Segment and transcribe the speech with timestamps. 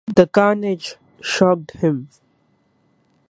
[0.15, 2.07] The carnage shocked him.